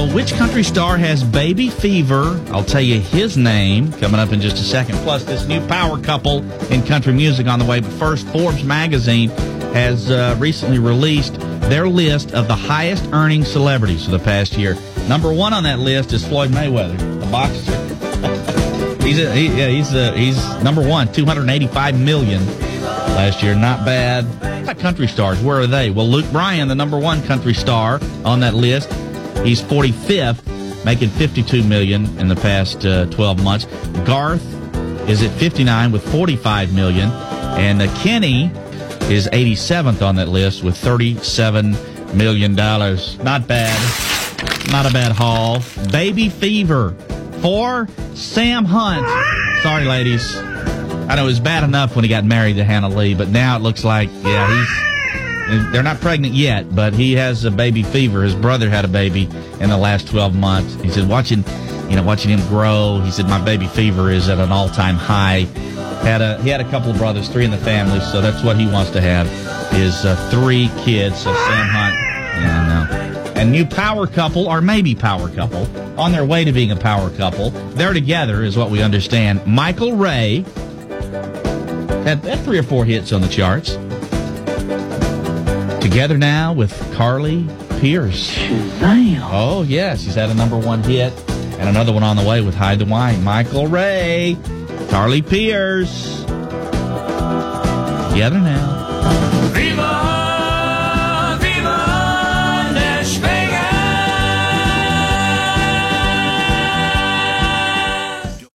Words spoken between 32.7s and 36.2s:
uh, 12 months. Garth is at 59 with